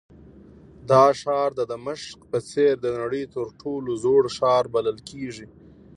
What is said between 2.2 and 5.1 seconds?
په څېر د نړۍ تر ټولو زوړ ښار بلل